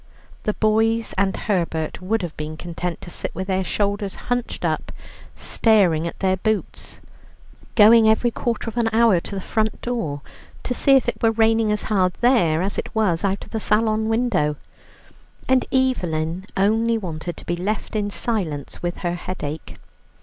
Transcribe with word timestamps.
The 0.45 0.55
boys 0.55 1.13
and 1.15 1.37
Herbert 1.37 2.01
would 2.01 2.23
have 2.23 2.35
been 2.35 2.57
content 2.57 3.01
to 3.01 3.11
sit 3.11 3.35
with 3.35 3.45
their 3.45 3.63
shoulders 3.63 4.15
hutched 4.15 4.65
up, 4.65 4.91
staring 5.35 6.07
at 6.07 6.21
their 6.21 6.37
boots, 6.37 7.01
going 7.75 8.09
every 8.09 8.31
quarter 8.31 8.67
of 8.67 8.77
an 8.77 8.89
hour 8.91 9.19
to 9.19 9.35
the 9.35 9.39
front 9.39 9.79
door 9.83 10.21
to 10.63 10.73
see 10.73 10.95
if 10.95 11.07
it 11.07 11.21
were 11.21 11.29
raining 11.29 11.71
as 11.71 11.83
hard 11.83 12.13
there 12.19 12.63
as 12.63 12.79
it 12.79 12.95
was 12.95 13.23
out 13.23 13.45
of 13.45 13.51
the 13.51 13.59
salon 13.59 14.09
window, 14.09 14.55
and 15.47 15.65
Evelyn 15.71 16.47
only 16.57 16.97
wanted 16.97 17.37
to 17.37 17.45
be 17.45 17.55
left 17.55 17.95
in 17.95 18.09
silence 18.09 18.81
with 18.81 18.97
her 19.05 19.13
headache. 19.13 19.75